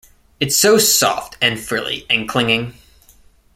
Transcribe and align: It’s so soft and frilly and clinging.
It’s 0.39 0.57
so 0.57 0.79
soft 0.79 1.37
and 1.43 1.59
frilly 1.59 2.07
and 2.09 2.27
clinging. 2.27 2.73